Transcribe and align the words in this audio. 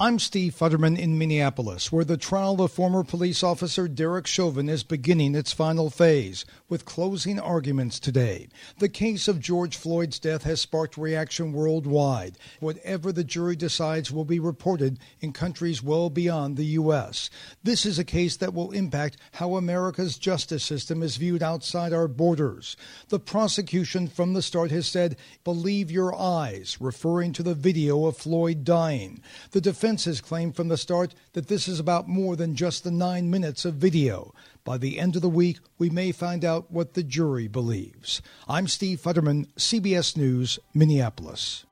I'm 0.00 0.18
Steve 0.18 0.56
Futterman 0.56 0.98
in 0.98 1.18
Minneapolis, 1.18 1.92
where 1.92 2.04
the 2.04 2.16
trial 2.16 2.60
of 2.60 2.72
former 2.72 3.04
police 3.04 3.44
officer 3.44 3.86
Derek 3.86 4.26
Chauvin 4.26 4.68
is 4.68 4.82
beginning 4.82 5.36
its 5.36 5.52
final 5.52 5.88
phase, 5.88 6.44
with 6.68 6.84
closing 6.84 7.38
arguments 7.38 8.00
today. 8.00 8.48
The 8.80 8.88
case 8.88 9.28
of 9.28 9.38
George 9.38 9.76
Floyd's 9.76 10.18
death 10.18 10.42
has 10.42 10.60
sparked 10.60 10.98
reaction 10.98 11.52
worldwide. 11.52 12.38
Whatever 12.58 13.12
the 13.12 13.22
jury 13.22 13.54
decides 13.54 14.10
will 14.10 14.24
be 14.24 14.40
reported 14.40 14.98
in 15.20 15.32
countries 15.32 15.80
well 15.80 16.10
beyond 16.10 16.56
the 16.56 16.66
U.S. 16.66 17.30
This 17.62 17.86
is 17.86 17.96
a 17.96 18.04
case 18.04 18.36
that 18.38 18.52
will 18.52 18.72
impact 18.72 19.18
how 19.34 19.54
America's 19.54 20.18
justice 20.18 20.64
system 20.64 21.04
is 21.04 21.18
viewed 21.18 21.42
outside 21.42 21.92
our 21.92 22.08
borders. 22.08 22.76
The 23.10 23.20
prosecution 23.20 24.08
from 24.08 24.32
the 24.32 24.42
start 24.42 24.72
has 24.72 24.88
said, 24.88 25.16
believe 25.44 25.92
your 25.92 26.20
eyes, 26.20 26.78
referring 26.80 27.32
to 27.34 27.44
the 27.44 27.54
video 27.54 28.06
of 28.06 28.16
Floyd 28.16 28.64
dying. 28.64 29.22
The 29.52 29.60
defense 29.60 29.83
has 29.84 30.22
claimed 30.22 30.56
from 30.56 30.68
the 30.68 30.78
start 30.78 31.14
that 31.34 31.48
this 31.48 31.68
is 31.68 31.78
about 31.78 32.08
more 32.08 32.36
than 32.36 32.56
just 32.56 32.84
the 32.84 32.90
nine 32.90 33.30
minutes 33.30 33.66
of 33.66 33.74
video. 33.74 34.32
By 34.64 34.78
the 34.78 34.98
end 34.98 35.14
of 35.14 35.20
the 35.20 35.28
week, 35.28 35.58
we 35.76 35.90
may 35.90 36.10
find 36.10 36.42
out 36.42 36.70
what 36.70 36.94
the 36.94 37.02
jury 37.02 37.48
believes. 37.48 38.22
I'm 38.48 38.66
Steve 38.66 39.02
Futterman, 39.02 39.46
CBS 39.56 40.16
News, 40.16 40.58
Minneapolis. 40.72 41.66